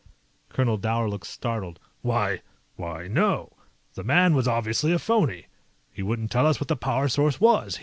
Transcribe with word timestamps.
Colonel 0.49 0.77
Dower 0.77 1.07
looked 1.07 1.27
startled. 1.27 1.79
"Why... 2.01 2.41
why, 2.75 3.07
no. 3.07 3.53
The 3.93 4.03
man 4.03 4.33
was 4.33 4.47
obviously 4.47 4.93
a 4.93 4.97
phony. 4.97 5.45
He 5.93 6.01
wouldn't 6.01 6.31
tell 6.31 6.47
us 6.47 6.59
what 6.59 6.69
the 6.69 6.75
power 6.75 7.07
source 7.07 7.39
was. 7.39 7.79